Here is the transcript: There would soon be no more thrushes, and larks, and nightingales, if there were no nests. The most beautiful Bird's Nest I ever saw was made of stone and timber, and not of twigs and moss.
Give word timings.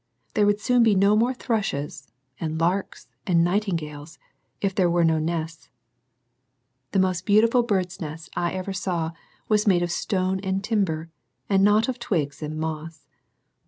There 0.33 0.47
would 0.47 0.59
soon 0.59 0.81
be 0.81 0.95
no 0.95 1.15
more 1.15 1.31
thrushes, 1.31 2.07
and 2.39 2.59
larks, 2.59 3.07
and 3.27 3.43
nightingales, 3.43 4.17
if 4.59 4.73
there 4.73 4.89
were 4.89 5.03
no 5.03 5.19
nests. 5.19 5.69
The 6.91 6.97
most 6.97 7.23
beautiful 7.23 7.61
Bird's 7.61 8.01
Nest 8.01 8.31
I 8.35 8.51
ever 8.53 8.73
saw 8.73 9.11
was 9.47 9.67
made 9.67 9.83
of 9.83 9.91
stone 9.91 10.39
and 10.39 10.63
timber, 10.63 11.11
and 11.49 11.63
not 11.63 11.87
of 11.87 11.99
twigs 11.99 12.41
and 12.41 12.57
moss. 12.57 13.05